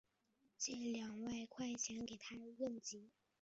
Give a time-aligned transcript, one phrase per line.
[0.57, 3.11] 借两万块给她应急